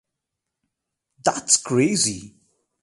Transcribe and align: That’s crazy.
That’s 1.23 1.57
crazy. 1.57 2.33